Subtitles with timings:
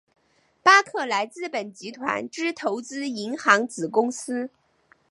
[0.63, 4.49] 巴克莱资本集团之投资银行子公司。